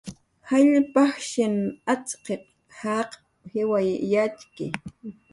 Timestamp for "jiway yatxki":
3.51-4.65